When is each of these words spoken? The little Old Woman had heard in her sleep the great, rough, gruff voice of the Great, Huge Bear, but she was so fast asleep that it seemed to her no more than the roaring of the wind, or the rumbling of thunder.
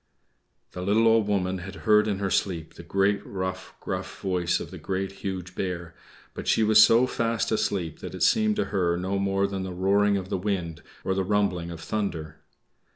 The 0.71 0.81
little 0.81 1.07
Old 1.07 1.27
Woman 1.27 1.59
had 1.59 1.75
heard 1.85 2.07
in 2.07 2.17
her 2.17 2.31
sleep 2.31 2.73
the 2.73 2.81
great, 2.81 3.23
rough, 3.23 3.75
gruff 3.79 4.19
voice 4.19 4.59
of 4.59 4.71
the 4.71 4.79
Great, 4.79 5.11
Huge 5.21 5.53
Bear, 5.53 5.93
but 6.33 6.47
she 6.47 6.63
was 6.63 6.81
so 6.83 7.05
fast 7.05 7.51
asleep 7.51 7.99
that 7.99 8.15
it 8.15 8.23
seemed 8.23 8.55
to 8.55 8.65
her 8.73 8.97
no 8.97 9.19
more 9.19 9.45
than 9.45 9.61
the 9.61 9.73
roaring 9.73 10.17
of 10.17 10.29
the 10.29 10.39
wind, 10.39 10.81
or 11.03 11.13
the 11.13 11.23
rumbling 11.23 11.69
of 11.69 11.81
thunder. 11.81 12.37